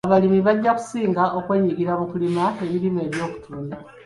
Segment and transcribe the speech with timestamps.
[0.07, 3.75] Abalimi bajja kusinga kwenyigira mu kulima ebirime eby'okutunda.